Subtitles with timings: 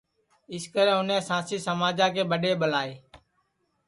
[0.63, 2.93] سکرے اُنیں سانسی سماجا کے ٻڈؔے ٻلائے